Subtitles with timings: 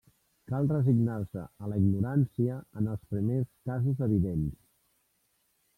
[0.51, 4.59] Cal resignar-se a la ignorància en els primers casos evidents.